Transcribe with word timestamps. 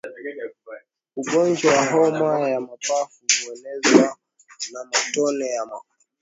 Ugonjwa 1.15 1.73
wa 1.73 1.85
homa 1.85 2.49
ya 2.49 2.61
mapafu 2.61 3.23
huenezwa 3.45 4.17
na 4.71 4.83
matone 4.85 5.45
ya 5.45 5.65
mkojo 5.65 5.95